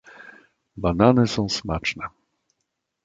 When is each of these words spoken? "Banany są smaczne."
"Banany 0.77 1.27
są 1.27 1.49
smaczne." 1.49 2.07